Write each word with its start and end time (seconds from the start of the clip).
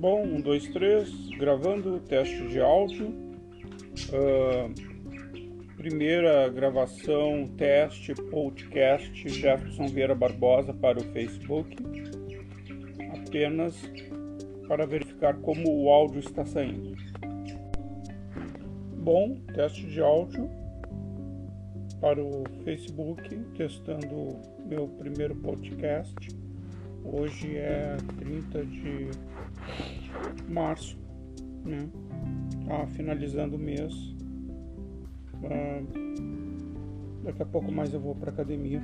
Um, 0.00 0.40
dois, 0.40 0.68
três, 0.68 1.10
gravando, 1.36 1.98
teste 1.98 2.46
de 2.46 2.60
áudio. 2.60 3.08
Uh, 4.12 4.72
primeira 5.76 6.48
gravação, 6.48 7.48
teste, 7.56 8.14
podcast 8.14 9.28
Jefferson 9.28 9.88
Vieira 9.88 10.14
Barbosa 10.14 10.72
para 10.72 11.00
o 11.00 11.02
Facebook. 11.02 11.76
Apenas 13.26 13.74
para 14.68 14.86
verificar 14.86 15.34
como 15.38 15.68
o 15.82 15.90
áudio 15.90 16.20
está 16.20 16.46
saindo. 16.46 16.94
Bom, 18.98 19.36
teste 19.52 19.84
de 19.84 20.00
áudio 20.00 20.48
para 22.00 22.22
o 22.22 22.44
Facebook, 22.62 23.36
testando 23.56 24.38
meu 24.64 24.86
primeiro 24.86 25.34
podcast. 25.34 26.14
Hoje 27.04 27.56
é 27.56 27.96
30 28.18 28.64
de 28.64 29.07
março, 30.48 30.98
né? 31.64 31.88
Tá 32.66 32.86
finalizando 32.88 33.56
o 33.56 33.58
mês. 33.58 33.94
Ah, 35.44 35.82
daqui 37.24 37.42
a 37.42 37.46
pouco 37.46 37.70
mais 37.70 37.92
eu 37.92 38.00
vou 38.00 38.14
para 38.14 38.30
academia. 38.30 38.82